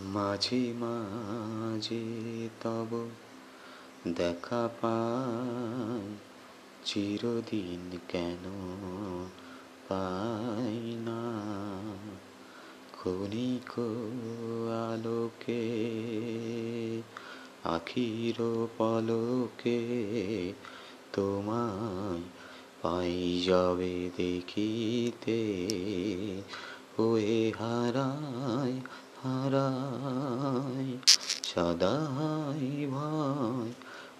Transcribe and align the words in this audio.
মাঝে 0.00 0.72
মাঝে 0.76 2.04
তব 2.62 3.08
দেখা 4.08 4.68
পাই, 4.80 6.14
চিরদিন 6.84 7.98
কেন 8.08 8.44
পাই 9.88 10.96
না। 10.96 11.22
ক্ষণিক 12.92 13.78
আলোকে, 14.92 15.64
আখির 17.64 18.66
পলকে 18.78 19.80
তোমায় 21.12 22.22
পাই 22.82 23.42
যাবে 23.44 24.10
দেখিতে, 24.16 25.40
ওয়ে 26.98 27.52
হারায় 27.58 28.80
হারায় 29.24 29.85
সদাই 31.56 32.86
ভয় 32.90 33.72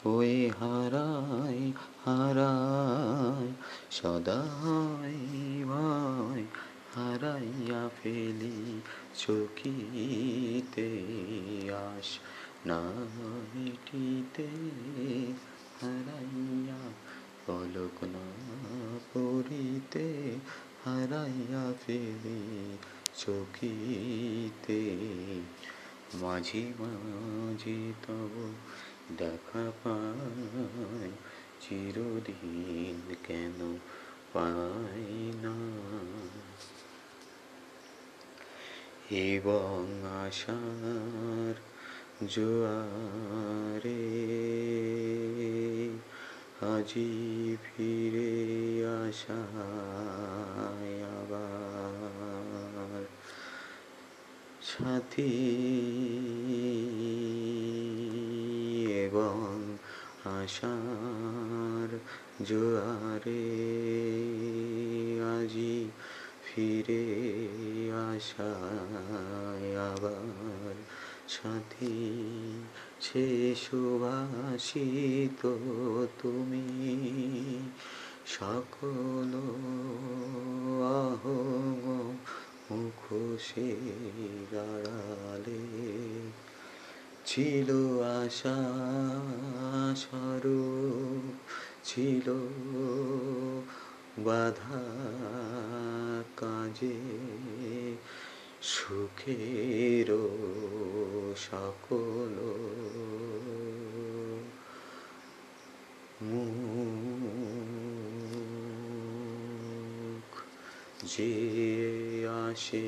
ওয়ে 0.04 0.50
হারাই 0.60 1.72
হারাই, 2.04 3.48
সদাই 3.90 5.18
ভয় 5.64 6.44
হারাইয়া 6.96 7.82
ফেলি 7.96 8.80
চকিতে 9.14 10.90
আস 11.72 12.08
না 12.66 12.80
মিটিতে 13.54 14.48
হারাইয়া 15.80 16.80
পলক 17.46 17.96
না 18.04 18.26
পড়িতে, 19.14 20.08
হারাইয়া 20.84 21.64
ফেলি 21.86 22.42
চকিতে 23.14 24.80
মাঝে 26.14 26.72
মাঝে 26.78 27.92
তব 28.06 28.52
দেখা 29.18 29.72
পাই, 29.84 31.10
চিরদিন 31.60 33.14
কেন 33.26 33.78
পাই 34.32 35.32
না। 35.42 35.54
এবং 39.10 39.86
আশার 40.26 41.54
জোয়ারে 42.26 44.16
আজি 46.60 47.56
ফিরে 47.64 48.86
আশায় 49.08 50.45
সাথী 54.66 55.34
এবং 59.04 59.38
আশার 60.38 61.90
জোয়ারে 62.44 63.46
আজি 65.34 65.76
ফিরে 66.46 67.04
আশায় 68.08 69.68
আবার 69.90 70.74
সাথী। 71.28 71.98
সে 73.00 73.54
সুভাষিত 73.54 75.42
তুমি 76.22 76.66
সকল 78.26 79.32
আহম 81.00 81.82
মুখোশের 82.70 84.52
আড়ালে 84.70 85.62
ছিল 87.26 87.68
আশা 88.18 88.58
স্বরূপ 89.96 91.24
ছিল 91.84 92.26
বাধা 94.18 94.82
কাজে। 96.36 96.98
সুখের 98.62 100.08
সকল 101.36 102.36
যে 111.06 111.32
আসে 112.48 112.86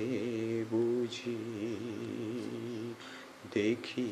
বুঝি, 0.70 1.38
দেখি 3.54 4.10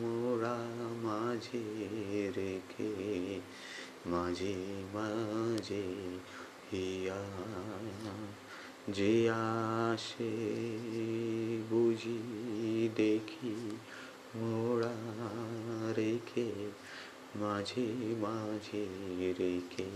মোরা 0.00 0.58
মাঝে 1.02 1.64
রেখে, 2.36 2.92
মাঝে 4.06 4.56
মাঝে 4.94 5.84
হিয়া, 6.72 7.22
যে 8.90 9.30
আসে 9.30 10.32
বুঝি, 11.70 12.88
দেখি 12.96 13.56
মোরা 14.36 14.96
রেখে, 15.96 16.50
মাঝে 17.36 17.86
মাঝে 18.20 18.86
রেখে 19.38 19.88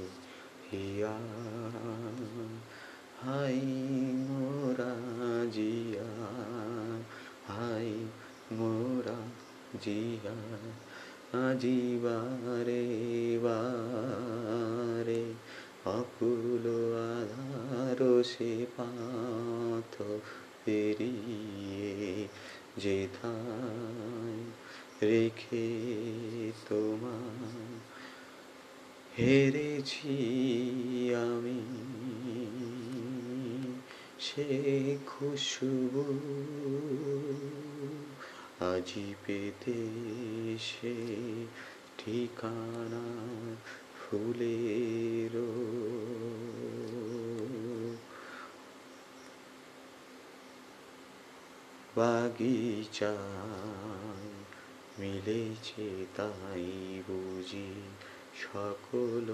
হিয়া 0.72 1.16
হাই 3.25 3.60
মোরা 4.28 4.94
জিয়া 5.52 6.10
হাই 7.48 7.91
মোরা 8.52 9.19
জিয়া 9.83 10.37
আজিবারে 11.39 12.87
বারে 13.43 15.25
অকুল 15.91 16.65
আধার 17.12 18.00
সে 18.25 18.53
পাথ 18.77 19.93
পেরিয়ে 20.65 21.93
যেথায় 22.78 24.43
রেখে 25.03 25.69
তোমায় 26.69 27.77
হেরেছি 29.12 30.17
আমি 31.25 31.61
সে 34.21 34.49
খুশবু 35.06 36.05
আজি 38.60 39.14
পেতে 39.26 39.78
সে 40.58 40.94
ঠিকানা 41.98 43.06
ফুলের 43.98 45.34
বাগিচায় 51.96 53.16
মিলেছে 54.98 55.86
তাই 56.16 56.66
বুঝি 57.08 57.72
সকল 58.34 59.28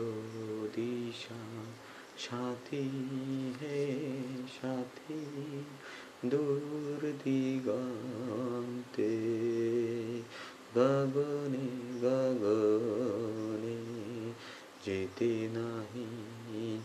দিশা 0.77 1.43
সাথী 2.19 2.87
হে 3.61 3.83
সাথী 4.61 5.23
দূর 6.31 7.03
দিগন্তে 7.25 9.13
গগনে 10.75 11.69
গগনে 12.03 13.79
যেতে 14.85 15.31
নাহি 15.55 16.09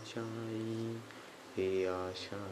চাই 0.06 0.62
এ 1.58 1.70
আশা 2.00 2.42